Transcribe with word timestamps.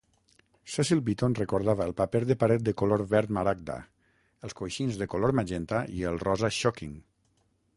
Cecil 0.75 1.01
Beaton 1.09 1.35
recordava 1.39 1.83
el 1.89 1.93
paper 1.99 2.21
de 2.31 2.37
paret 2.43 2.63
de 2.69 2.73
color 2.81 3.03
verd 3.11 3.33
maragda, 3.37 3.75
els 4.49 4.57
coixins 4.63 4.97
de 5.03 5.09
color 5.13 5.35
magenta 5.41 5.83
i 5.99 6.03
el 6.15 6.19
rosa 6.25 6.51
"shocking". 6.61 6.97